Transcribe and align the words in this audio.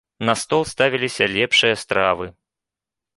На 0.27 0.33
стол 0.43 0.63
ставіліся 0.71 1.27
лепшыя 1.35 1.75
стравы. 1.83 2.25